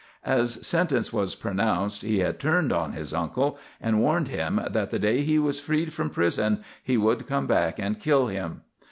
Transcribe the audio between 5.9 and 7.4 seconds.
from prison he would